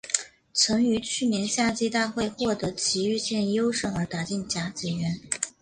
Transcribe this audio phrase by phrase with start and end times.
[0.51, 5.21] 曾于去年夏季大会获得崎玉县优胜而打进甲子园。